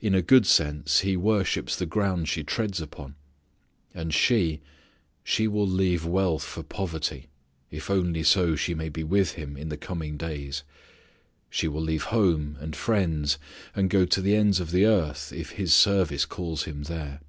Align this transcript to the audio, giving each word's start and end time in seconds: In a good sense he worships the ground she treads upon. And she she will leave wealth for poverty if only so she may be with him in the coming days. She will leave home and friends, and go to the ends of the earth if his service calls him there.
In 0.00 0.16
a 0.16 0.20
good 0.20 0.46
sense 0.46 1.02
he 1.02 1.16
worships 1.16 1.76
the 1.76 1.86
ground 1.86 2.28
she 2.28 2.42
treads 2.42 2.80
upon. 2.80 3.14
And 3.94 4.12
she 4.12 4.60
she 5.22 5.46
will 5.46 5.64
leave 5.64 6.04
wealth 6.04 6.42
for 6.42 6.64
poverty 6.64 7.28
if 7.70 7.88
only 7.88 8.24
so 8.24 8.56
she 8.56 8.74
may 8.74 8.88
be 8.88 9.04
with 9.04 9.34
him 9.34 9.56
in 9.56 9.68
the 9.68 9.76
coming 9.76 10.16
days. 10.16 10.64
She 11.50 11.68
will 11.68 11.82
leave 11.82 12.02
home 12.10 12.56
and 12.58 12.74
friends, 12.74 13.38
and 13.72 13.88
go 13.88 14.04
to 14.06 14.20
the 14.20 14.34
ends 14.34 14.58
of 14.58 14.72
the 14.72 14.86
earth 14.86 15.32
if 15.32 15.50
his 15.50 15.72
service 15.72 16.24
calls 16.24 16.64
him 16.64 16.82
there. 16.82 17.20